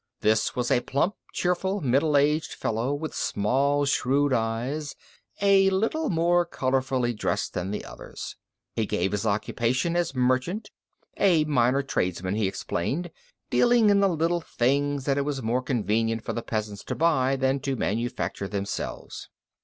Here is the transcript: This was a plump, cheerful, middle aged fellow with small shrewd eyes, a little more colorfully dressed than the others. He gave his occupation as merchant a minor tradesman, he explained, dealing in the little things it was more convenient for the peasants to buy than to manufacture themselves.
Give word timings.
This 0.21 0.55
was 0.55 0.71
a 0.71 0.79
plump, 0.79 1.13
cheerful, 1.31 1.79
middle 1.79 2.17
aged 2.17 2.53
fellow 2.53 2.91
with 2.91 3.13
small 3.13 3.85
shrewd 3.85 4.33
eyes, 4.33 4.95
a 5.43 5.69
little 5.69 6.09
more 6.09 6.43
colorfully 6.43 7.13
dressed 7.15 7.53
than 7.53 7.69
the 7.69 7.85
others. 7.85 8.35
He 8.75 8.87
gave 8.87 9.11
his 9.11 9.27
occupation 9.27 9.95
as 9.95 10.15
merchant 10.15 10.71
a 11.17 11.43
minor 11.45 11.83
tradesman, 11.83 12.33
he 12.33 12.47
explained, 12.47 13.11
dealing 13.51 13.91
in 13.91 13.99
the 13.99 14.09
little 14.09 14.41
things 14.41 15.07
it 15.07 15.23
was 15.23 15.43
more 15.43 15.61
convenient 15.61 16.23
for 16.23 16.33
the 16.33 16.41
peasants 16.41 16.83
to 16.85 16.95
buy 16.95 17.35
than 17.35 17.59
to 17.59 17.75
manufacture 17.75 18.47
themselves. 18.47 19.29